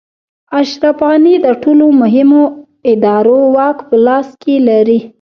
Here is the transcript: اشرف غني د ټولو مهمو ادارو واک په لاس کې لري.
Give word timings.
اشرف 0.59 0.97
غني 1.09 1.35
د 1.45 1.47
ټولو 1.61 1.85
مهمو 2.01 2.43
ادارو 2.91 3.39
واک 3.55 3.77
په 3.87 3.95
لاس 4.05 4.27
کې 4.41 4.55
لري. 4.69 4.99